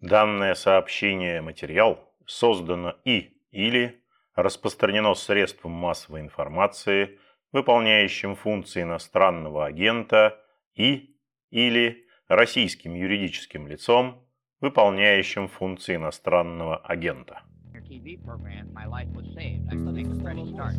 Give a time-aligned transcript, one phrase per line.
[0.00, 4.00] Данное сообщение материал создано и или
[4.36, 7.18] распространено средством массовой информации,
[7.50, 10.38] выполняющим функции иностранного агента
[10.74, 11.16] и
[11.50, 14.24] или российским юридическим лицом,
[14.60, 17.42] выполняющим функции иностранного агента.
[17.88, 19.66] TV program, my life was saved.
[19.70, 20.74] I think it's to start.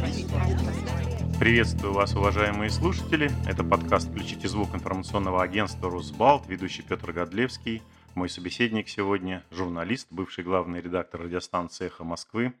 [0.00, 1.17] Thank you.
[1.38, 3.30] Приветствую вас, уважаемые слушатели.
[3.48, 7.80] Это подкаст «Включите звук» информационного агентства «Росбалт», ведущий Петр Годлевский.
[8.16, 12.54] Мой собеседник сегодня– журналист, бывший главный редактор радиостанции «Эхо Москвы»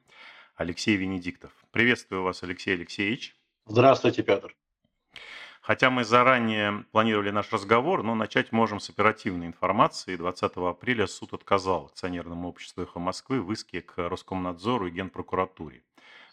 [0.54, 1.50] Алексей Венедиктов.
[1.72, 3.34] Приветствую вас, Алексей Алексеевич.
[3.66, 4.54] Здравствуйте, Петр.
[5.60, 10.14] Хотя мы заранее планировали наш разговор, но начать можем с оперативной информации.
[10.14, 15.82] 20 апреля суд отказал акционерному обществу «Эхо Москвы» в иске к Роскомнадзору и Генпрокуратуре.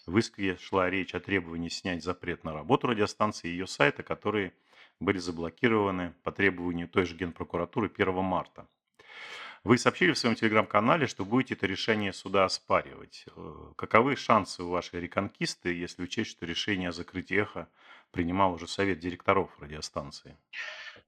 [0.06, 4.54] В иске шла речь о требовании снять запрет на работу радиостанции и ее сайта, которые
[5.00, 8.68] были заблокированы по требованию той же Генпрокуратуры 1 марта.
[9.64, 13.26] Вы сообщили в своем телеграм-канале, что будете это решение суда оспаривать.
[13.36, 17.68] Э, каковы шансы у вашей реконкисты, если учесть, что решение о закрытии эхо
[18.12, 20.38] принимал уже совет директоров радиостанции?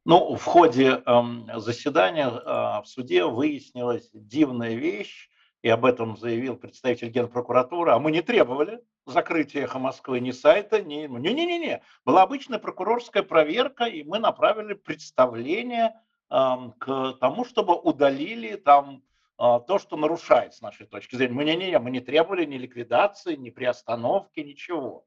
[0.05, 5.29] Ну, в ходе э, заседания э, в суде выяснилась дивная вещь,
[5.61, 10.81] и об этом заявил представитель Генпрокуратуры, а мы не требовали закрытия «Эхо Москвы» ни сайта,
[10.81, 11.07] ни...
[11.07, 15.93] Не-не-не, была обычная прокурорская проверка, и мы направили представление
[16.29, 19.01] к тому, чтобы удалили там
[19.37, 21.33] а, то, что нарушает с нашей точки зрения.
[21.33, 25.05] Мы не, не, мы не требовали ни ликвидации, ни приостановки, ничего.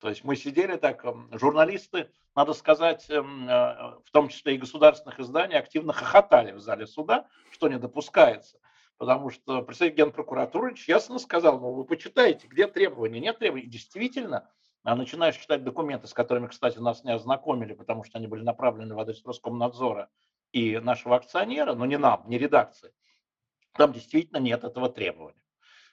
[0.00, 5.20] То есть мы сидели так, журналисты, надо сказать, эм, э, в том числе и государственных
[5.20, 8.58] изданий, активно хохотали в зале суда, что не допускается.
[9.00, 13.66] Потому что представитель Генпрокуратуры честно сказал, ну вы почитайте, где требования, нет требований.
[13.66, 14.50] Действительно,
[14.82, 18.94] а начинаешь читать документы, с которыми, кстати, нас не ознакомили, потому что они были направлены
[18.94, 20.10] в адрес Роскомнадзора,
[20.52, 22.92] и нашего акционера, но не нам, не редакции,
[23.72, 25.40] там действительно нет этого требования.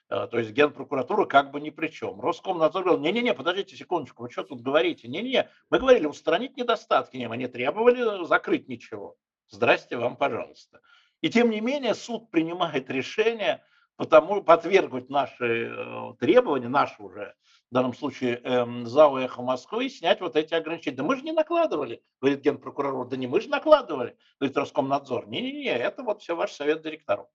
[0.10, 2.20] Э, то есть Генпрокуратура как бы ни при чем.
[2.20, 5.08] Роскомнадзор говорил, не-не-не, подождите секундочку, вы что тут говорите?
[5.08, 9.16] Не-не, мы говорили устранить недостатки, не, мы не требовали закрыть ничего.
[9.48, 10.82] Здрасте вам, пожалуйста.
[11.22, 13.64] И тем не менее суд принимает решение
[13.96, 17.34] потому, подвергнуть наши э, требования, наши уже
[17.70, 20.96] в данном случае эм, ЗАО «Эхо Москвы» снять вот эти ограничения.
[20.96, 23.08] Да мы же не накладывали, говорит генпрокурор.
[23.08, 25.28] Да не мы же накладывали, говорит Роскомнадзор.
[25.28, 27.28] Не-не-не, это вот все ваш совет директоров.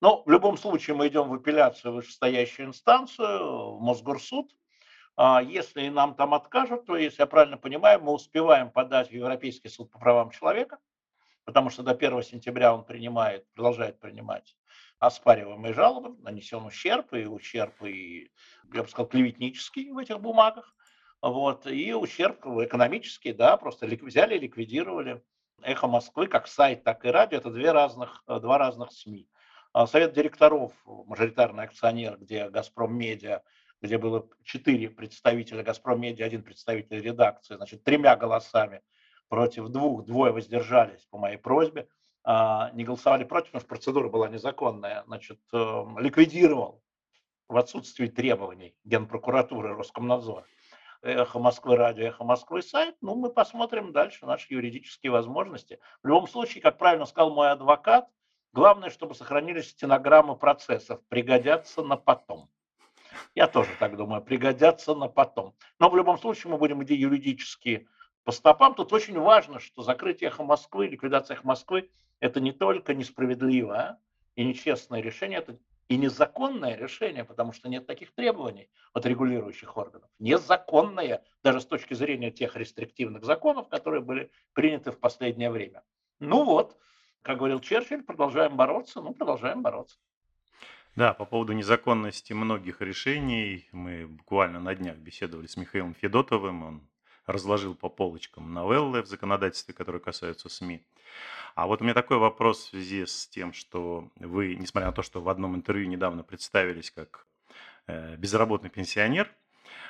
[0.00, 4.50] Но в любом случае мы идем в апелляцию в вышестоящую инстанцию, в Мосгорсуд.
[5.16, 9.68] А если нам там откажут, то, если я правильно понимаю, мы успеваем подать в Европейский
[9.68, 10.78] суд по правам человека,
[11.50, 14.56] потому что до 1 сентября он принимает, продолжает принимать
[15.00, 18.30] оспариваемые жалобы, нанесен ущерб, и ущерб, и,
[18.72, 20.76] я бы сказал, клеветнический в этих бумагах,
[21.20, 25.24] вот, и ущерб экономический, да, просто взяли и ликвидировали
[25.60, 29.28] «Эхо Москвы» как сайт, так и радио, это две разных, два разных СМИ.
[29.72, 33.42] А совет директоров, мажоритарный акционер, где «Газпром Медиа»,
[33.82, 38.82] где было четыре представителя «Газпром Медиа», один представитель редакции, значит, тремя голосами
[39.30, 41.88] против двух, двое воздержались по моей просьбе–
[42.22, 46.82] а, не голосовали против, потому что процедура была незаконная, значит, эм, ликвидировал
[47.48, 50.44] в отсутствии требований Генпрокуратуры, Роскомнадзора.
[51.02, 55.80] Эхо Москвы, радио Эхо Москвы сайт, ну, мы посмотрим дальше наши юридические возможности.
[56.02, 58.06] В любом случае, как правильно сказал мой адвокат,
[58.52, 62.50] главное, чтобы сохранились стенограммы процессов, пригодятся на потом.
[63.34, 65.54] Я тоже так думаю, пригодятся на потом.
[65.78, 67.88] Но в любом случае мы будем идти юридически
[68.30, 68.76] по стопам.
[68.76, 73.98] Тут очень важно, что закрытие эхо Москвы, ликвидация эхо Москвы это не только несправедливое
[74.36, 75.58] и нечестное решение, это
[75.88, 80.08] и незаконное решение, потому что нет таких требований от регулирующих органов.
[80.20, 85.82] Незаконное, даже с точки зрения тех рестриктивных законов, которые были приняты в последнее время.
[86.20, 86.78] Ну вот,
[87.22, 89.98] как говорил Черчилль, продолжаем бороться, ну продолжаем бороться.
[90.94, 96.90] Да, по поводу незаконности многих решений мы буквально на днях беседовали с Михаилом Федотовым, он
[97.26, 100.82] разложил по полочкам новеллы в законодательстве, которые касаются СМИ.
[101.54, 105.02] А вот у меня такой вопрос в связи с тем, что вы, несмотря на то,
[105.02, 107.26] что в одном интервью недавно представились как
[107.86, 109.30] э, безработный пенсионер,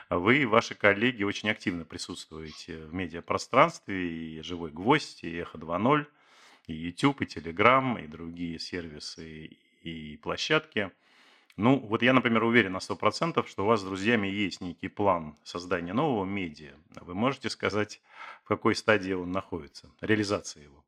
[0.08, 6.06] вы и ваши коллеги очень активно присутствуете в медиапространстве, и «Живой гвоздь», и «Эхо 2.0»,
[6.66, 9.50] и YouTube, и Telegram, и другие сервисы
[9.82, 10.90] и площадки.
[11.56, 15.36] Ну, вот я, например, уверен на 100%, что у вас с друзьями есть некий план
[15.42, 16.74] создания нового медиа.
[17.00, 18.00] Вы можете сказать,
[18.44, 20.84] в какой стадии он находится, реализация его?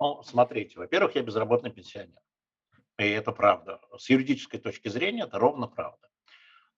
[0.00, 2.20] Ну, смотрите, во-первых, я безработный пенсионер.
[2.98, 3.80] И это правда.
[3.96, 6.08] С юридической точки зрения это ровно правда.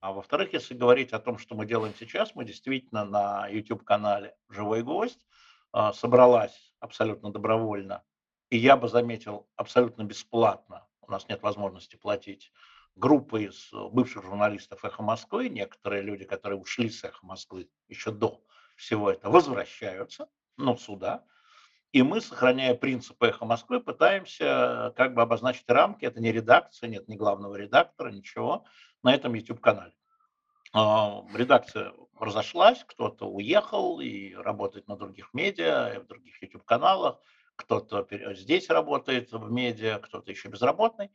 [0.00, 4.82] А во-вторых, если говорить о том, что мы делаем сейчас, мы действительно на YouTube-канале «Живой
[4.82, 5.24] гость»
[5.70, 8.02] а, собралась абсолютно добровольно,
[8.50, 12.52] и я бы заметил, абсолютно бесплатно, у нас нет возможности платить,
[12.94, 18.42] группа из бывших журналистов «Эхо Москвы», некоторые люди, которые ушли с «Эхо Москвы» еще до
[18.76, 21.24] всего этого, возвращаются, ну, сюда,
[21.92, 26.06] и мы, сохраняя принципы «Эхо Москвы», пытаемся как бы обозначить рамки.
[26.06, 28.64] Это не редакция, нет ни главного редактора, ничего
[29.02, 29.92] на этом YouTube-канале.
[30.72, 37.20] А, редакция разошлась, кто-то уехал и работает на других медиа, в других YouTube-каналах,
[37.56, 41.10] кто-то здесь работает в медиа, кто-то еще безработный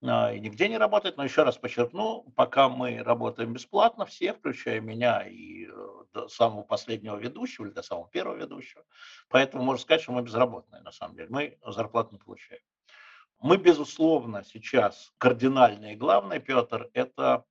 [0.00, 1.16] и нигде не работает.
[1.16, 5.70] Но еще раз подчеркну, пока мы работаем бесплатно, все, включая меня и э,
[6.12, 8.84] до самого последнего ведущего или до самого первого ведущего,
[9.28, 11.28] поэтому можно сказать, что мы безработные на самом деле.
[11.30, 12.62] Мы зарплату не получаем.
[13.40, 17.44] Мы, безусловно, сейчас кардинальное и главное, Петр, это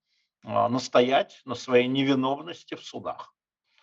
[0.43, 3.33] а, настоять на своей невиновности в судах.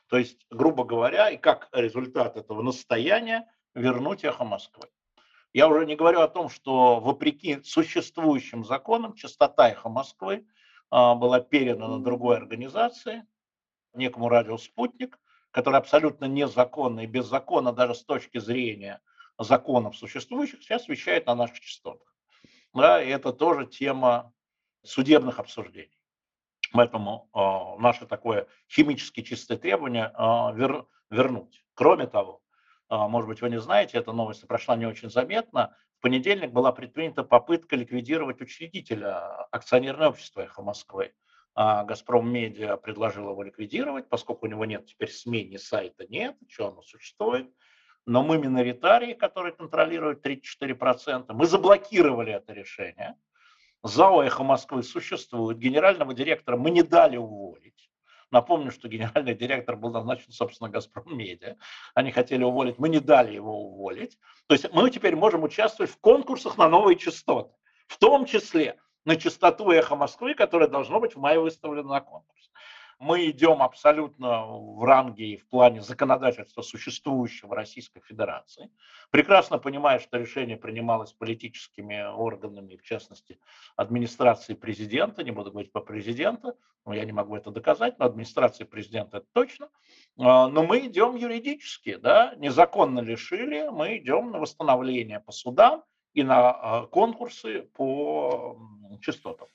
[0.08, 4.88] То есть, грубо говоря, и как результат этого настояния вернуть эхо Москвы.
[5.54, 10.48] Я уже не говорю о том, что вопреки существующим законам частота эхо Москвы
[10.90, 13.24] а, была передана другой организации,
[13.94, 15.20] некому радио «Спутник»,
[15.52, 19.00] который абсолютно незаконно и беззаконно даже с точки зрения
[19.38, 22.12] законов существующих сейчас вещает на наших частотах.
[22.72, 24.32] Да, и это тоже тема
[24.82, 26.02] судебных обсуждений.
[26.72, 31.64] Поэтому э, наше такое химически чистое требование э, вер, вернуть.
[31.74, 32.42] Кроме того,
[33.08, 35.76] может быть, вы не знаете, эта новость прошла не очень заметно.
[35.98, 41.12] В понедельник была предпринята попытка ликвидировать учредителя акционерного общества «Эхо Москвы».
[41.54, 46.36] А «Газпром Медиа» предложил его ликвидировать, поскольку у него нет теперь СМИ, ни сайта нет,
[46.48, 47.50] что оно существует.
[48.06, 53.14] Но мы миноритарии, которые контролируют 34%, мы заблокировали это решение–
[53.84, 57.90] ЗАО «Эхо Москвы» существует, генерального директора мы не дали уволить.
[58.34, 61.54] Напомню, что генеральный директор был назначен, собственно, «Газпром Медиа».
[61.94, 64.18] Они хотели уволить, мы не дали его уволить.
[64.48, 67.54] То есть мы теперь можем участвовать в конкурсах на новые частоты,
[67.86, 72.50] в том числе на частоту «Эхо Москвы», которая должна быть в мае выставлена на конкурс
[73.04, 78.70] мы идем абсолютно в ранге и в плане законодательства существующего в Российской Федерации,
[79.10, 83.38] прекрасно понимая, что решение принималось политическими органами, в частности,
[83.76, 86.56] администрацией президента, не буду говорить по президенту,
[86.86, 89.68] но я не могу это доказать, но администрация президента это точно,
[90.18, 95.84] а, но мы идем юридически, да, незаконно лишили, мы идем на восстановление по судам
[96.14, 98.58] и на а, конкурсы по
[99.02, 99.48] частотам.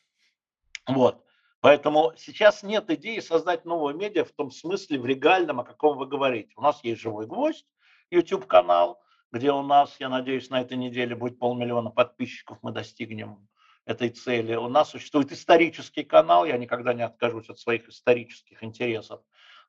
[0.88, 1.25] Вот.
[1.61, 6.07] Поэтому сейчас нет идеи создать новую медиа в том смысле, в легальном, о каком вы
[6.07, 6.53] говорите.
[6.56, 7.65] У нас есть «Живой гвоздь»,
[8.11, 9.01] YouTube-канал,
[9.31, 13.47] где у нас, я надеюсь, на этой неделе будет полмиллиона подписчиков, мы достигнем
[13.85, 14.56] этой цели.
[14.56, 19.21] У нас существует исторический канал, я никогда не откажусь от своих исторических интересов.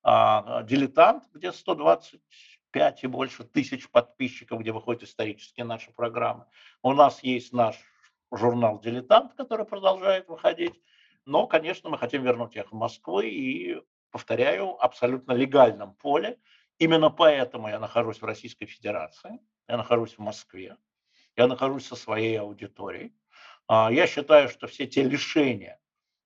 [0.02, 6.46] А, «Дилетант», где 125 и больше тысяч подписчиков, где выходят исторические наши программы.
[6.82, 7.76] У нас есть наш
[8.32, 10.80] журнал «Дилетант», который продолжает выходить.
[11.30, 13.80] Но, конечно, мы хотим вернуть их в Москву и,
[14.10, 16.40] повторяю, абсолютно легальном поле.
[16.78, 19.38] Именно поэтому я нахожусь в Российской Федерации,
[19.68, 20.76] я нахожусь в Москве,
[21.36, 23.14] я нахожусь со своей аудиторией.
[23.68, 25.78] А, я считаю, что все те лишения,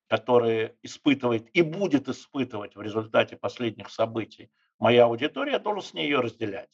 [0.07, 6.05] которые испытывает и будет испытывать в результате последних событий моя аудитория, я должен с ней
[6.05, 6.71] ее разделять.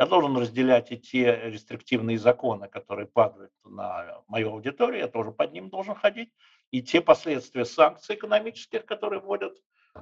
[0.00, 5.52] Я должен разделять и те рестриктивные законы, которые падают на мою аудиторию, я тоже под
[5.52, 6.32] ним должен ходить
[6.70, 9.56] и те последствия санкций экономических, которые вводят,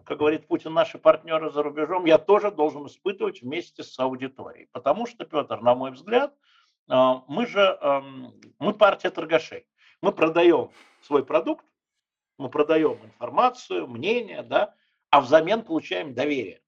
[0.05, 4.69] как говорит Путин, наши партнеры за рубежом, я тоже должен испытывать вместе с аудиторией.
[4.73, 6.35] Потому что, Петр, на мой взгляд,
[6.89, 9.67] э, мы же, эм, мы партия торгашей.
[10.03, 10.71] Мы продаем
[11.03, 11.65] свой продукт,
[12.39, 14.75] мы продаем информацию, мнение, да,
[15.11, 16.61] а взамен получаем доверие.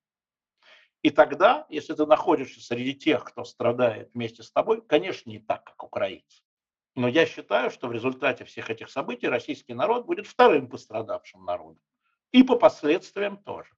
[1.03, 5.65] И тогда, если ты находишься среди тех, кто страдает вместе с тобой, конечно, не так,
[5.65, 6.43] как украинцы.
[6.99, 11.81] Но я считаю, что в результате всех этих событий российский народ будет вторым пострадавшим народом.
[12.33, 13.71] И по последствиям тоже.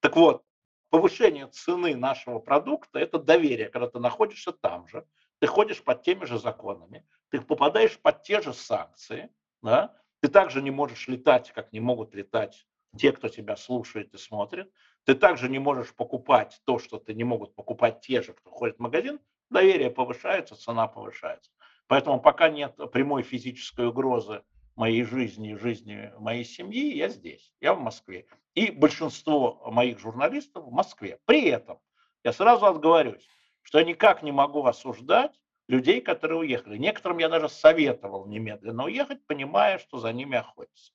[0.00, 0.42] Так вот,
[0.90, 5.06] повышение цены нашего продукта– это доверие, когда ты находишься там же,
[5.38, 9.30] ты ходишь под теми же законами, ты попадаешь под те же санкции,
[9.62, 9.94] да?
[10.20, 12.66] ты также не можешь летать, как не могут летать
[12.98, 14.72] те, кто тебя слушает и смотрит,
[15.04, 18.78] ты также не можешь покупать то, что ты не могут покупать те же, кто ходит
[18.78, 19.20] в магазин,
[19.50, 21.52] доверие повышается, цена повышается.
[21.88, 24.42] Поэтому пока нет прямой физической угрозы
[24.74, 28.26] моей жизни и жизни моей семьи, я здесь, я в Москве.
[28.54, 31.18] И большинство моих журналистов в Москве.
[31.24, 31.78] При этом
[32.24, 33.26] я сразу отговорюсь,
[33.62, 35.32] что я никак не могу осуждать
[35.68, 36.76] людей, которые уехали.
[36.76, 40.92] Некоторым я даже советовал немедленно уехать, понимая, что за ними охотятся.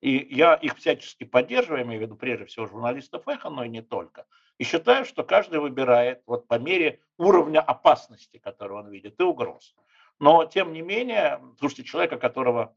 [0.00, 3.80] И я их всячески поддерживаю, имею в виду прежде всего журналистов «Эхо», но и не
[3.80, 4.26] только.
[4.58, 9.74] И считаю, что каждый выбирает вот по мере уровня опасности, который он видит, и угроз.
[10.18, 12.76] Но, тем не менее, слушайте, человека, которого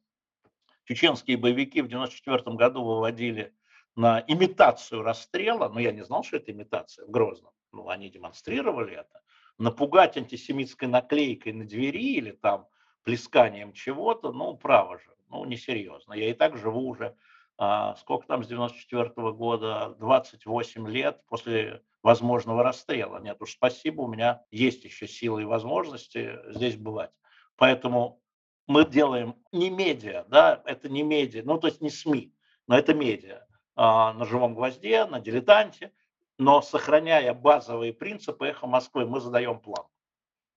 [0.86, 3.54] чеченские боевики в 1994 году выводили
[3.96, 8.94] на имитацию расстрела, но я не знал, что это имитация в Грозном, ну, они демонстрировали
[8.94, 9.22] это,
[9.58, 12.68] напугать антисемитской наклейкой на двери или там
[13.04, 16.14] плесканием чего-то, ну, право же, ну, несерьезно.
[16.14, 17.16] Я и так живу уже,
[17.58, 23.20] а, сколько там с 94 -го года, 28 лет после возможного расстрела.
[23.20, 27.12] Нет уж, спасибо, у меня есть еще силы и возможности здесь бывать.
[27.58, 28.22] Поэтому
[28.68, 32.34] мы делаем не медиа, да, это не медиа, ну, то есть не СМИ,
[32.68, 33.46] но это медиа
[33.76, 35.92] а, на живом гвозде, на дилетанте,
[36.38, 39.86] но сохраняя базовые принципы эхо Москвы, мы задаем план.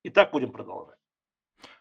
[0.02, 0.98] И так будем продолжать.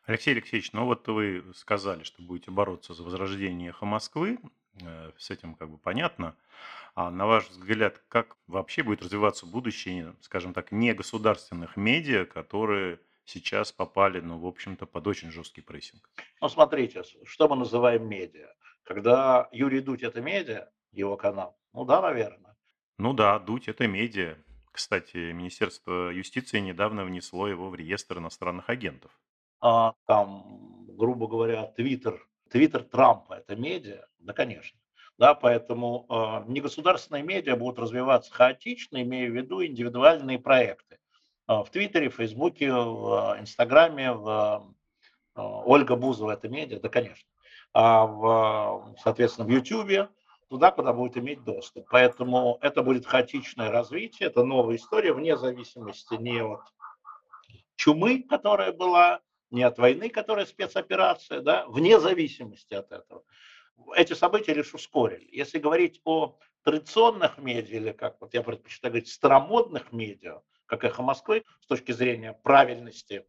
[0.06, 4.40] Алексей Алексеевич, ну вот вы сказали, что будете бороться за возрождение эхо Москвы,
[4.82, 6.36] э, с этим как бы понятно.
[6.96, 13.72] А на ваш взгляд, как вообще будет развиваться будущее, скажем так, негосударственных медиа, которые сейчас
[13.72, 16.10] попали, ну, в общем-то, под очень жесткий прессинг?
[16.42, 18.54] Ну, смотрите, что мы называем медиа.
[18.84, 22.56] Когда Юрий Дудь– это медиа, его канал, ну да, наверное.
[22.98, 24.38] Ну да, Дудь– это медиа.
[24.72, 29.12] Кстати, Министерство юстиции недавно внесло его в реестр иностранных агентов.
[29.62, 34.08] А, там, грубо говоря, Твиттер, Твиттер Трампа– это медиа?
[34.20, 34.80] Да, конечно.
[35.18, 40.99] Да, поэтому э, негосударственные медиа будут развиваться хаотично, имея в виду индивидуальные проекты.
[41.50, 44.72] А, в Твиттере, в Фейсбуке, в а, Инстаграме, в
[45.34, 47.28] а, Ольга Бузова, это медиа, да, конечно.
[47.74, 50.10] А в, соответственно, в Ютубе,
[50.48, 51.88] туда, куда будет иметь доступ.
[51.90, 56.62] Поэтому это будет хаотичное развитие, это новая история, вне зависимости не от
[57.76, 63.24] чумы, которая была, не от войны, которая спецоперация, да, вне зависимости от этого.
[63.96, 65.28] Эти события лишь ускорили.
[65.32, 71.02] Если говорить о традиционных медиа, или как вот я предпочитаю говорить, старомодных медиа, как «Эхо
[71.02, 73.26] Москвы» с точки зрения правильности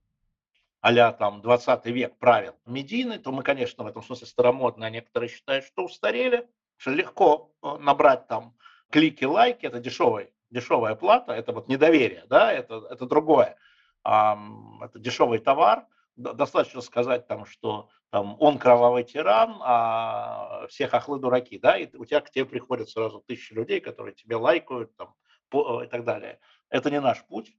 [0.83, 5.29] а там 20 век правил медийный, то мы, конечно, в этом смысле старомодные, а некоторые
[5.29, 8.57] считают, что устарели, что легко э, набрать там
[8.91, 13.57] клики, лайки, это дешевый, дешевая плата, это вот недоверие, да, это, это другое,
[14.03, 21.59] это дешевый товар, достаточно сказать там, что там, он кровавый тиран, а все хохлы дураки,
[21.59, 25.15] да, и у тебя к тебе приходят сразу тысячи людей, которые тебе лайкают там,
[25.53, 26.41] и так далее.
[26.71, 27.55] Это не наш путь.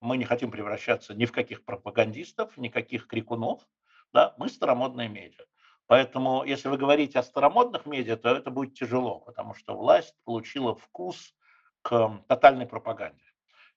[0.00, 3.66] Мы не хотим превращаться ни в каких пропагандистов, никаких крикунов.
[4.12, 4.34] Да?
[4.36, 5.44] Мы старомодные медиа.
[5.86, 10.74] Поэтому, если вы говорите о старомодных медиа, то это будет тяжело, потому что власть получила
[10.74, 11.34] вкус
[11.82, 13.24] к тотальной пропаганде.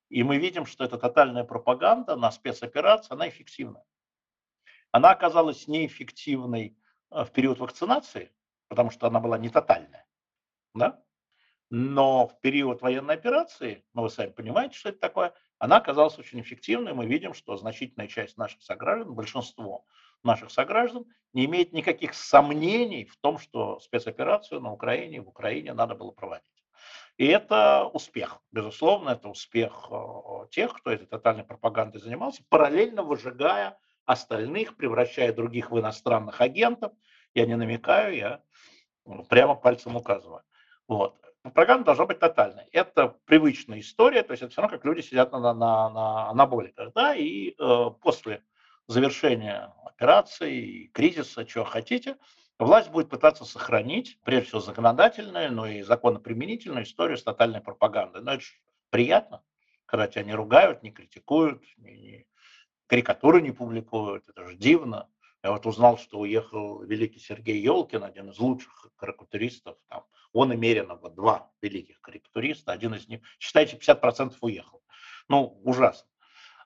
[0.10, 3.82] И мы видим, что эта тотальная пропаганда на спецоперации, она эффективна.
[4.92, 6.78] Она оказалась неэффективной
[7.12, 8.30] э, в период вакцинации,
[8.68, 10.06] потому что она была не тотальная.
[10.74, 11.02] Да?
[11.72, 16.42] Но в период военной операции, ну вы сами понимаете, что это такое, она оказалась очень
[16.42, 16.94] эффективной.
[16.94, 19.86] Мы видим, что значительная часть наших сограждан, большинство
[20.22, 25.96] наших сограждан не имеет никаких сомнений в том, что спецоперацию на Украине, в Украине надо
[25.96, 26.46] было проводить.
[27.16, 33.78] И это успех, безусловно, это успех э, тех, кто этой тотальной пропагандой занимался, параллельно выжигая
[34.06, 36.92] остальных, превращая других в иностранных агентов.
[37.34, 38.44] Я не намекаю, я
[39.30, 40.44] прямо пальцем указываю.
[40.90, 41.16] Вот.
[41.44, 42.66] Пропаганда должна быть тотальной.
[42.72, 45.54] Это привычная история, то есть это все равно как люди сидят на, на,
[45.90, 46.94] на анаболиках.
[46.94, 48.44] Да, и э, после
[48.88, 52.18] завершения операции, кризиса, чего хотите,
[52.60, 58.22] власть будет пытаться сохранить, прежде всего, законодательную, но и законоприменительную историю с тотальной пропагандой.
[58.22, 58.52] Но это же
[58.92, 59.44] приятно,
[59.88, 62.28] когда тебя не ругают, не критикуют, не, не,
[62.86, 65.10] карикатуры не публикуют, это же дивно.
[65.44, 69.78] Я вот узнал, что уехал великий Сергей Елкин, один из лучших карикатуристов.
[69.90, 70.06] Там.
[70.34, 72.72] Он и Меринова, два великих карикатуриста.
[72.72, 74.84] Один из них, считайте, 50% уехал.
[75.28, 76.08] Ну, ужасно.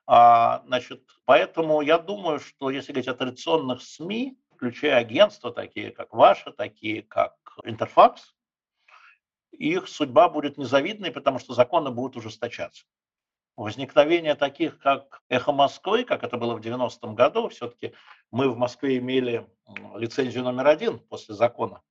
[0.06, 6.12] А, значит, поэтому я думаю, что если говорить о традиционных СМИ, включая агентства, такие как
[6.12, 8.34] ваши, такие как Интерфакс,
[9.52, 12.84] их судьба будет незавидной, потому что законы будут ужесточаться
[13.56, 17.94] возникновение таких, как «Эхо Москвы», как это было в 90-м году, все-таки
[18.30, 19.48] мы в Москве имели
[19.94, 21.82] лицензию номер один после закона,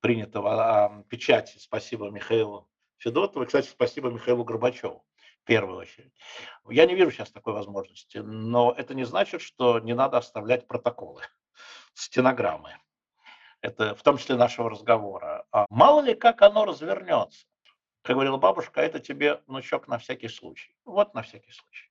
[0.00, 1.58] принятого о печати.
[1.58, 3.46] Спасибо Михаилу Федотову.
[3.46, 5.04] Кстати, спасибо Михаилу Горбачеву
[5.42, 6.12] в первую очередь.
[6.68, 11.22] Я не вижу сейчас такой возможности, но это не значит, что не надо оставлять протоколы,
[11.94, 12.76] стенограммы.
[13.60, 15.46] Это в том числе нашего разговора.
[15.50, 17.46] А мало ли, как оно развернется.
[18.04, 20.70] Как говорила бабушка, это тебе, внучок, на всякий случай.
[20.84, 21.90] Вот на всякий случай.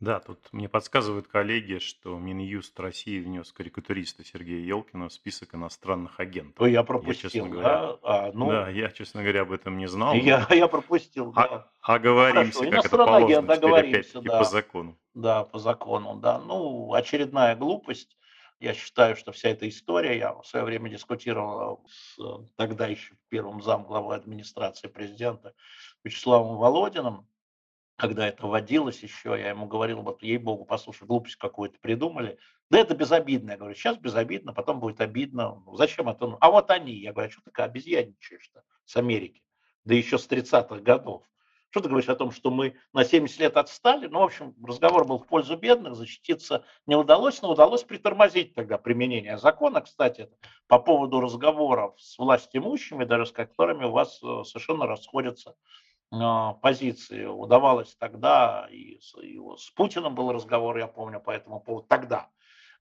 [0.00, 6.18] Да, тут мне подсказывают коллеги, что Минюст России внес карикатуриста Сергея Елкина в список иностранных
[6.18, 6.56] агентов.
[6.56, 7.98] То я Я, пропустил, честно говоря, да?
[8.02, 11.70] А, ну, да, я, честно говоря, об этом не знал, я, я пропустил, о- да.
[11.82, 14.44] оговоримся, Хорошо, как это иностранный агент, положено теперь договоримся, опять-таки по да.
[14.44, 14.98] закону.
[15.12, 16.38] Да, по закону, да.
[16.38, 18.16] Ну, очередная глупость.
[18.58, 23.14] Я считаю, что вся эта история, я в свое время дискутировал с э, тогда еще
[23.28, 25.54] первым зам главы администрации президента
[26.02, 27.28] Вячеславом Володиным,
[27.96, 32.38] когда это вводилось еще, я ему говорил, вот ей-богу, послушай, глупость какую-то придумали.
[32.70, 33.52] Да это безобидно.
[33.52, 35.62] Я говорю, сейчас безобидно, потом будет обидно.
[35.64, 36.26] Ну, Зачем это?
[36.26, 36.36] ну?
[36.40, 36.94] А вот они.
[36.94, 39.42] Я говорю, а что такая обезьянничаешь-то с Америки?
[39.84, 41.24] Да еще с 30-х годов.
[41.76, 44.06] Что ты говоришь о том, что мы на 70 лет отстали?
[44.06, 48.78] Ну, в общем, разговор был в пользу бедных, защититься не удалось, но удалось притормозить тогда
[48.78, 49.82] применение закона.
[49.82, 50.30] Кстати,
[50.68, 55.54] по поводу разговоров с властимущими, даже с которыми у вас э, совершенно расходятся
[56.10, 57.26] а, позиции.
[57.26, 62.30] Удавалось тогда, и с, и с Путиным был разговор, я помню, по этому поводу тогда.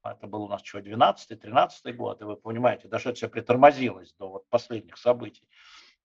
[0.06, 4.30] Это был у нас что, 12-13 год, и вы понимаете, даже это все притормозилось до
[4.30, 5.44] вот последних событий.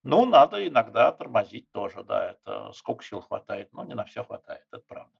[0.02, 4.64] Ну, надо иногда тормозить тоже, да, это сколько сил хватает, но не на все хватает,
[4.72, 5.12] это правда.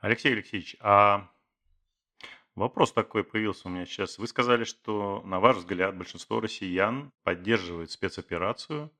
[0.00, 1.28] Алексей Алексеевич, а
[2.54, 4.18] вопрос такой появился у меня сейчас.
[4.18, 8.92] Вы сказали, что, на ваш взгляд, большинство россиян поддерживает спецоперацию,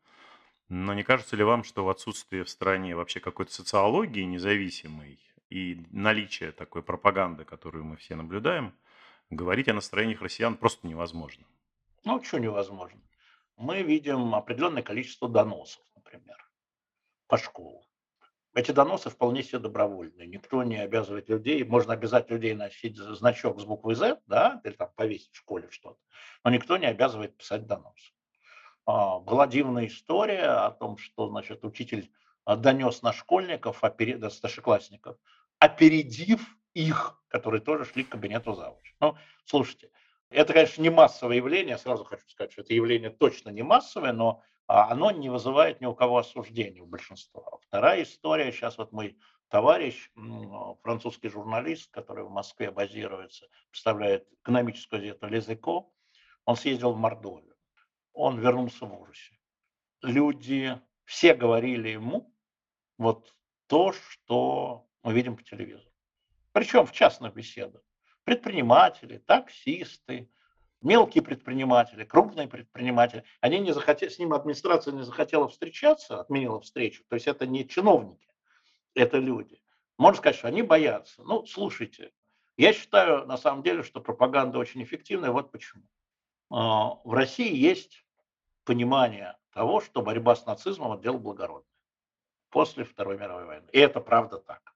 [0.69, 5.85] но не кажется ли вам, что в отсутствие в стране вообще какой-то социологии независимой и
[5.91, 8.75] наличие такой пропаганды, которую мы все наблюдаем,
[9.29, 11.45] говорить о настроениях россиян просто невозможно?
[12.05, 13.01] Ну, что невозможно?
[13.57, 16.37] Мы видим определенное количество доносов, например,
[17.27, 17.83] по школам.
[18.55, 20.27] Эти доносы вполне себе добровольные.
[20.27, 21.63] Никто не обязывает людей.
[21.65, 25.99] Можно обязать людей носить значок с буквой Z, да, или там повесить в школе что-то.
[26.45, 28.15] Но никто не обязывает писать донос.
[28.87, 32.11] А, Была дивная история о том, что, значит, учитель
[32.45, 35.19] а, донес на школьников, опери- старшеклассников,
[35.59, 36.41] опередив
[36.73, 38.95] их, которые тоже шли к кабинету завуча.
[39.01, 39.91] Ну, слушайте,
[40.31, 44.13] это, конечно, не массовое явление, я сразу хочу сказать, что это явление точно не массовое,
[44.13, 47.59] но а, оно не вызывает ни у кого осуждения у большинства.
[47.63, 49.17] Вторая история, сейчас вот мой
[49.49, 50.11] товарищ,
[50.83, 55.87] французский журналист, который в Москве базируется, представляет экономическую газету «Лезеко»,
[56.45, 57.57] он съездил в Мордовию,
[58.13, 59.39] он вернулся в ужасе.
[60.03, 62.35] Люди все говорили ему
[62.99, 63.35] вот
[63.67, 65.91] то, что мы видим по телевизору.
[66.53, 67.83] Причем в частных беседах.
[68.27, 70.29] Предприниматели, таксисты,
[70.83, 77.05] мелкие предприниматели, крупные предприниматели, они не захотели, с ним администрация не захотела встречаться, отменила встречу.
[77.09, 78.27] То есть это не чиновники,
[78.95, 79.63] это люди.
[79.97, 81.23] Можно сказать, что они боятся.
[81.23, 82.11] Ну, слушайте,
[82.57, 85.31] я считаю на самом деле, что пропаганда очень эффективная.
[85.31, 85.85] Вот почему.
[86.51, 88.05] А, В России есть
[88.65, 91.71] понимание того, что борьба с нацизмом– это дело благородное
[92.51, 93.69] после Второй мировой войны.
[93.71, 94.76] И это правда так.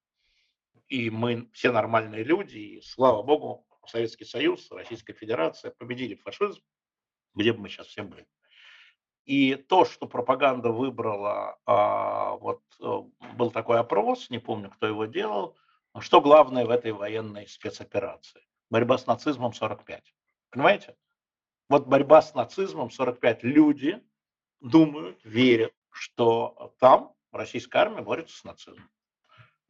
[0.90, 6.60] И мы все нормальные люди, и слава богу, Советский Союз, Российская Федерация победили фашизм,
[7.34, 8.26] где бы мы сейчас все были.
[9.24, 13.02] И то, что пропаганда выбрала, а, вот э,
[13.36, 15.56] был такой опрос, не помню, кто его делал,
[16.00, 18.42] что главное в этой военной спецоперации?
[18.68, 20.12] Борьба с нацизмом 45.
[20.50, 20.96] Понимаете?
[21.68, 23.44] Вот борьба с нацизмом 45.
[23.44, 24.02] Люди
[24.60, 28.90] думают, верят, что там российская армия борется с нацизмом.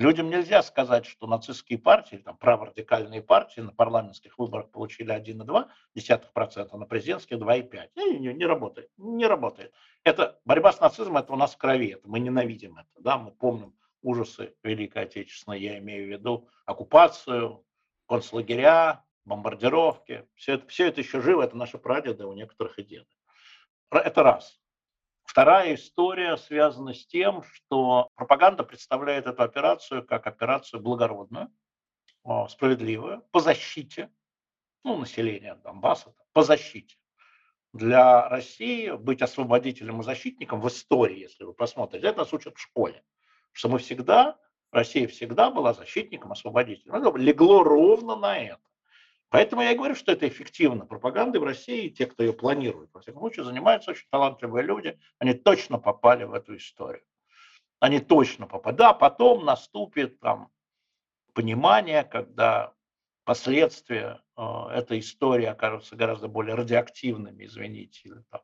[0.01, 6.77] Людям нельзя сказать, что нацистские партии, там, праворадикальные партии на парламентских выборах получили 1,2%, а
[6.79, 7.91] на президентских 2,5%.
[7.97, 8.89] Не, не, не работает.
[8.97, 9.75] Не работает.
[10.03, 12.89] Это борьба с нацизмом, это у нас в крови, это мы ненавидим это.
[12.99, 13.19] Да?
[13.19, 17.63] Мы помним ужасы Великой Отечественной, я имею в виду оккупацию,
[18.09, 20.27] концлагеря, бомбардировки.
[20.35, 23.11] Все это, все это еще живо, это наши прадеды, у некоторых и деды.
[23.91, 24.60] Это раз.
[25.31, 31.53] Вторая история связана с тем, что пропаганда представляет эту операцию как операцию благородную,
[32.25, 34.11] а, справедливую, по защите
[34.83, 36.97] ну, населения Донбасса, по защите.
[37.73, 42.61] Для России быть освободителем и защитником в истории, если вы посмотрите, это нас учат в
[42.61, 43.05] школе,
[43.53, 44.37] что мы всегда,
[44.73, 46.97] Россия всегда была защитником, освободителем.
[46.97, 48.70] Это легло ровно на это.
[49.31, 50.85] Поэтому я и говорю, что это эффективно.
[50.85, 55.35] Пропагандой в России, те, кто ее планирует, во всяком случае, занимаются очень талантливые люди, они
[55.35, 57.05] точно попали в эту историю.
[57.79, 58.75] Они точно попали.
[58.75, 60.51] Да, потом наступит там
[61.33, 62.75] понимание, когда
[63.25, 68.41] последствия э, этой истории окажутся гораздо более радиоактивными, извините, или там,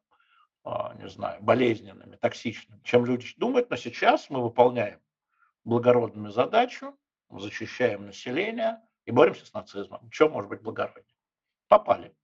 [0.64, 3.70] э, не знаю, болезненными, токсичными, чем люди думают.
[3.70, 5.01] Но сейчас мы выполняем
[5.64, 6.96] благородную задачу,
[7.29, 10.10] защищаем население– и боремся с нацизмом.
[10.10, 11.06] Что может быть благороднее?
[11.68, 12.14] Попали.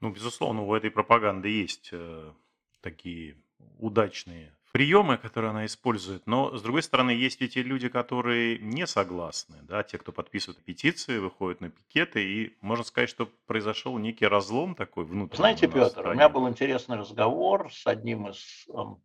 [0.00, 2.32] Ну, безусловно, у этой пропаганды есть э,
[2.80, 3.36] такие
[3.78, 8.88] удачные приемы, которые она использует, но, с другой стороны, есть ведь и люди, которые не
[8.88, 14.26] согласны, да, те, кто подписывают петиции, выходят на пикеты, и можно сказать, что произошел некий
[14.26, 15.36] разлом такой внутренний.
[15.36, 19.00] Знаете, Петр, у меня был интересный разговор с одним из эм,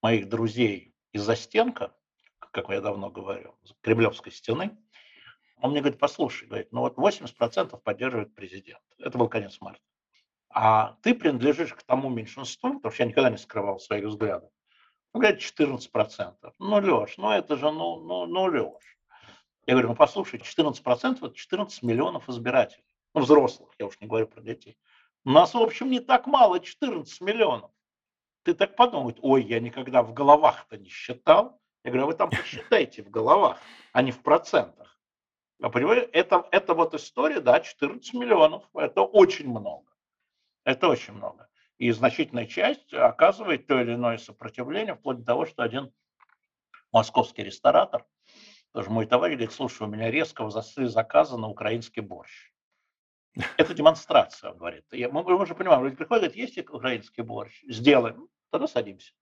[0.00, 1.94] моих друзей из Застенка,
[2.38, 4.76] как я давно говорю, Кремлевской стены.
[5.60, 8.82] Он мне говорит, послушай, говорит, ну вот 80% поддерживает президент.
[8.98, 9.82] Это был конец марта.
[10.50, 14.50] А ты принадлежишь к тому меньшинству, потому что я никогда не скрывал своих взглядов.
[15.12, 16.34] Ну, говорит, 14%.
[16.58, 18.98] Ну, Леш, ну это же, ну, ну, ну, Леш.
[19.66, 22.84] Я говорю, ну послушай, 14% это 14 миллионов избирателей.
[23.14, 24.78] Ну, взрослых, я уж не говорю про детей.
[25.24, 27.70] У нас, в общем, не так мало, 14 миллионов.
[28.44, 31.60] Ты так подумай, ой, я никогда в головах-то не считал.
[31.84, 33.58] Я говорю, а вы там посчитайте в головах,
[33.92, 34.97] а не в процентах.
[35.60, 39.90] А понимаете, это, это вот история, да, 14 миллионов, это очень много.
[40.64, 41.48] Это очень много.
[41.78, 45.92] И значительная часть оказывает то или иное сопротивление, вплоть до того, что один
[46.92, 48.04] московский ресторатор,
[48.72, 52.52] тоже мой товарищ, говорит, слушай, у меня резко возросли заказы на украинский борщ.
[53.56, 54.84] Это демонстрация, он говорит.
[54.92, 59.12] Я, мы, мы же понимаем, люди приходят, есть украинский борщ, сделаем, тогда садимся.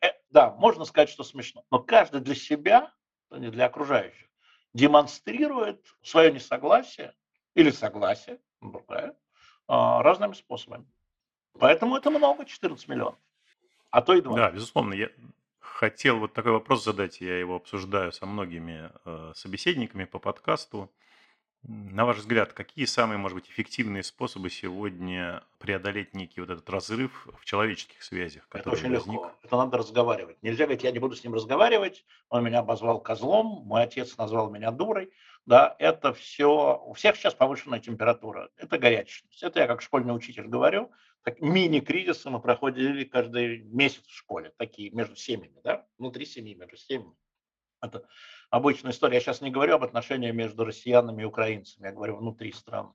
[0.00, 2.92] Э, да, можно сказать, что смешно, но каждый для себя,
[3.30, 4.28] не для окружающих,
[4.74, 7.14] демонстрирует свое несогласие
[7.54, 9.14] или согласие, другая,
[9.68, 10.86] а, разными способами.
[11.58, 13.18] Поэтому это много, 14 миллионов,
[13.90, 14.36] а то и 2.
[14.36, 14.94] Да, безусловно.
[14.94, 15.10] Я
[15.60, 20.90] хотел вот такой вопрос задать, я его обсуждаю со многими э, собеседниками по подкасту.
[21.64, 27.28] На ваш взгляд, какие самые, может быть, эффективные способы сегодня преодолеть некий вот этот разрыв
[27.40, 28.48] в человеческих связях?
[28.52, 29.14] Это очень возник?
[29.14, 29.32] легко.
[29.44, 30.42] Это надо разговаривать.
[30.42, 34.50] Нельзя говорить, я не буду с ним разговаривать, он меня обозвал козлом, мой отец назвал
[34.50, 35.12] меня дурой.
[35.46, 39.40] Да, это все, у всех сейчас повышенная температура, это горячность.
[39.42, 40.90] Это я как школьный учитель говорю,
[41.22, 46.76] так, мини-кризисы мы проходили каждый месяц в школе, такие между семьями, да, внутри семьи, между
[46.76, 47.14] семьями.
[47.82, 48.06] Это
[48.50, 49.16] обычная история.
[49.16, 52.92] Я сейчас не говорю об отношениях между россиянами и украинцами, я говорю внутри страны.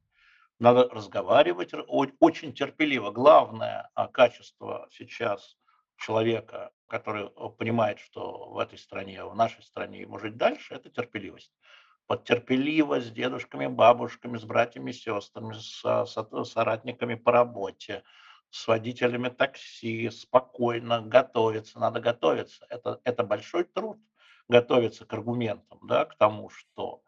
[0.60, 1.71] Надо разговаривать
[2.19, 3.12] очень терпеливо.
[3.12, 5.58] Главное а, качество сейчас
[5.97, 11.52] человека, который понимает, что в этой стране, в нашей стране ему жить дальше, это терпеливость.
[12.08, 18.04] Вот терпеливо с дедушками, бабушками, с братьями, сестрами, с, с соратниками по работе,
[18.50, 21.78] с водителями такси, спокойно готовиться.
[21.78, 22.65] Надо готовиться.
[22.69, 24.00] Это, это большой труд
[24.47, 27.01] готовиться к аргументам, да, к тому, что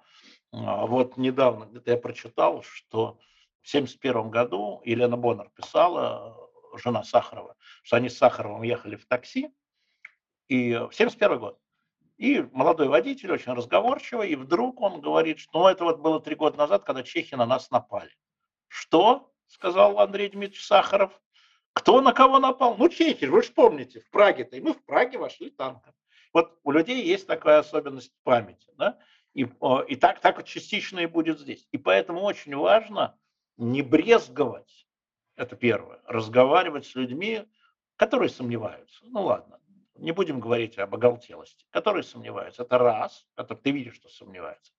[0.51, 3.19] а, вот недавно я прочитал, что
[3.61, 6.35] в 1971 году Елена Боннер писала,
[6.75, 9.49] жена Сахарова, что они с Сахаровым ехали в такси,
[10.47, 11.59] и в 1971 год.
[12.17, 16.35] И молодой водитель, очень разговорчивый, и вдруг он говорит, что ну, это вот было три
[16.35, 18.11] года назад, когда чехи на нас напали.
[18.67, 19.31] Что?
[19.47, 21.11] сказал Андрей Дмитриевич Сахаров.
[21.73, 22.75] Кто на кого напал?
[22.77, 24.57] Ну, чехи, вы же помните, в Праге-то.
[24.57, 25.93] И мы в Праге вошли танком.
[26.33, 28.69] Вот у людей есть такая особенность памяти.
[28.77, 28.99] Да?
[29.33, 29.47] И,
[29.87, 31.67] и так, так частично и будет здесь.
[31.71, 33.17] И поэтому очень важно
[33.57, 34.87] не брезговать,
[35.35, 37.45] это первое, разговаривать с людьми,
[37.95, 39.03] которые сомневаются.
[39.05, 39.59] Ну ладно,
[39.95, 42.63] не будем говорить об оголтелости, которые сомневаются.
[42.63, 44.71] Это раз, это ты видишь, что сомневаются.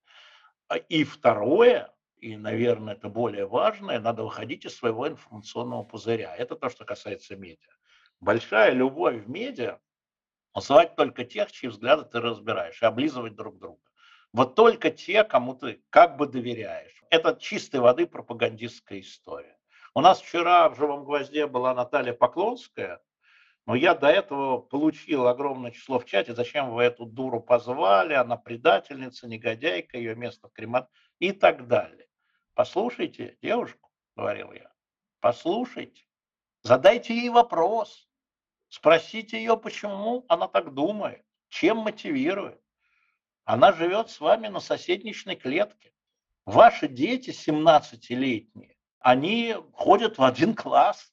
[0.69, 6.35] А, и второе, и, наверное, это более важное, надо выходить из своего информационного пузыря.
[6.37, 7.73] Это то, что касается медиа.
[8.21, 9.79] Большая любовь в медиа
[10.55, 13.81] Называть только тех, чьи взгляды ты разбираешь, и облизывать друг друга.
[14.33, 17.03] Вот только те, кому ты как бы доверяешь.
[17.11, 19.59] Это чистой воды пропагандистская история.
[19.95, 23.01] У нас вчера в «Живом гвозде» была Наталья Поклонская,
[23.67, 28.37] но я до этого получил огромное число в чате, зачем вы эту дуру позвали, она
[28.37, 32.07] предательница, негодяйка, ее место в кремат и так далее.
[32.55, 34.73] Послушайте девушку, говорил я,
[35.21, 36.05] послушайте,
[36.63, 38.09] задайте ей вопрос,
[38.70, 42.62] Спросите ее, почему она так думает, чем мотивирует.
[43.44, 45.92] Она живет с вами на соседничной клетке.
[46.46, 51.12] Ваши дети 17-летние, они ходят в один класс.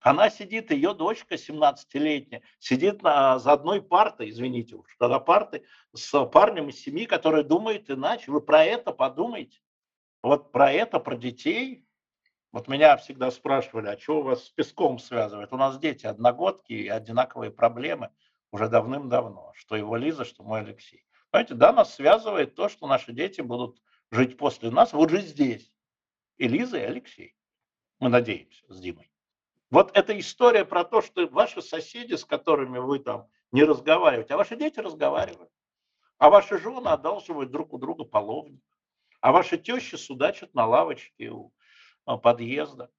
[0.00, 6.26] Она сидит, ее дочка 17-летняя, сидит на, за одной партой, извините уж, тогда партой с
[6.26, 8.30] парнем из семьи, который думает иначе.
[8.30, 9.60] Вы про это подумайте.
[10.22, 11.86] Вот про это, про детей,
[12.52, 15.52] вот меня всегда спрашивали, а что у вас с песком связывает?
[15.52, 18.10] У нас дети одногодки и одинаковые проблемы
[18.50, 21.06] уже давным-давно, что его Лиза, что мой Алексей.
[21.30, 25.74] Понимаете, да, нас связывает то, что наши дети будут жить после нас, будут жить здесь.
[26.36, 27.34] И Лиза, и Алексей.
[28.00, 29.10] Мы надеемся с Димой.
[29.70, 34.36] Вот эта история про то, что ваши соседи, с которыми вы там не разговариваете, а
[34.36, 35.50] ваши дети разговаривают.
[36.18, 38.62] А ваши жены одалживают друг у друга половник.
[39.22, 41.54] А ваши тещи судачат на лавочке у
[42.04, 42.90] подъезда.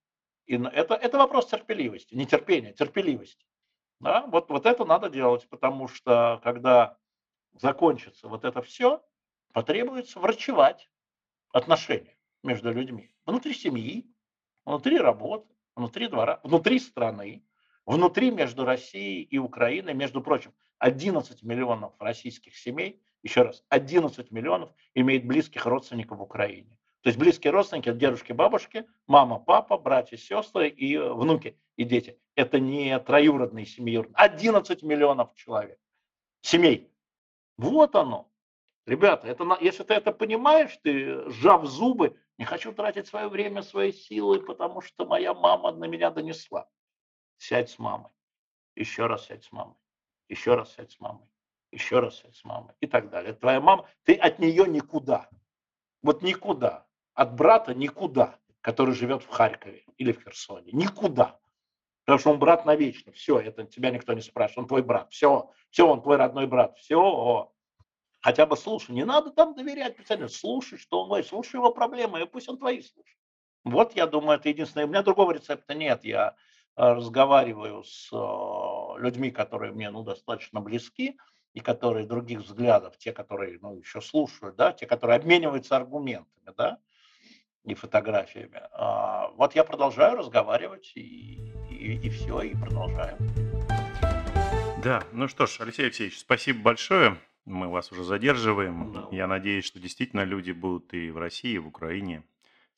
[0.45, 3.45] И это, это вопрос терпеливости, не терпения, терпеливости.
[3.99, 4.25] Да?
[4.27, 6.97] Вот, вот это надо делать, потому что когда
[7.53, 9.03] закончится вот это все,
[9.53, 10.89] потребуется врачевать
[11.51, 13.15] отношения между людьми.
[13.25, 14.05] Внутри семьи,
[14.65, 17.45] внутри работы, внутри двора, внутри страны,
[17.85, 19.93] внутри между Россией и Украиной.
[19.93, 26.77] Между прочим, 11 миллионов российских семей, еще раз, 11 миллионов имеет близких родственников в Украине.
[27.03, 31.83] То есть близкие родственники– это дедушки, бабушки, мама, папа, братья, сестры и э, внуки и
[31.83, 32.17] дети.
[32.35, 35.77] Это не троюродные семьи, 11 миллионов человек,
[36.39, 36.89] семей.
[37.57, 38.31] Вот оно.
[38.85, 43.91] Ребята, это, если ты это понимаешь, ты, сжав зубы, не хочу тратить свое время, свои
[43.91, 46.69] силы, потому что моя мама на меня донесла.
[47.37, 48.11] Сядь с мамой.
[48.75, 49.75] Еще раз сядь с мамой.
[50.29, 51.27] Еще раз сядь с мамой.
[51.71, 52.73] Еще раз сядь с мамой.
[52.79, 53.33] И так далее.
[53.33, 55.29] Твоя мама, ты от нее никуда.
[56.01, 56.87] Вот никуда.
[57.13, 60.71] От брата никуда, который живет в Харькове или в Херсоне.
[60.71, 61.39] Никуда.
[62.05, 63.11] Потому что он брат навечно.
[63.11, 64.59] Все, это тебя никто не спрашивает.
[64.59, 65.11] Он твой брат.
[65.11, 66.77] Все, все, он твой родной брат.
[66.77, 67.51] Все.
[68.19, 68.91] Хотя бы слушай.
[68.91, 70.27] Не надо там доверять специально.
[70.27, 71.27] Слушай, что он говорит.
[71.27, 73.17] Слушай его проблемы, и пусть он твои слушает.
[73.63, 74.85] Вот, я думаю, это единственное.
[74.85, 76.03] У меня другого рецепта нет.
[76.03, 76.35] Я
[76.75, 81.17] э, разговариваю с э, людьми, которые мне ну, достаточно близки,
[81.53, 86.79] и которые других взглядов, те, которые ну, еще слушают, да, те, которые обмениваются аргументами, да,
[87.63, 88.61] и фотографиями.
[88.73, 93.17] А, вот я продолжаю разговаривать, и, и, и все, и продолжаем.
[94.83, 97.17] Да, ну что ж, Алексей Алексеевич, спасибо большое.
[97.45, 98.91] Мы вас уже задерживаем.
[98.93, 99.07] Да.
[99.11, 102.23] Я надеюсь, что действительно люди будут и в России, и в Украине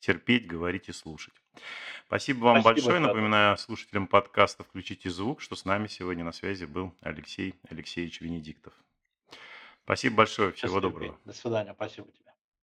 [0.00, 1.34] терпеть, говорить и слушать.
[2.06, 2.98] Спасибо вам Спасибо, большое.
[2.98, 3.14] Ребята.
[3.14, 8.72] Напоминаю слушателям подкаста «Включите звук», что с нами сегодня на связи был Алексей Алексеевич Венедиктов.
[9.84, 10.52] Спасибо большое.
[10.52, 10.90] Всего Спасибо.
[10.90, 11.18] доброго.
[11.24, 11.72] До свидания.
[11.74, 12.25] Спасибо тебе.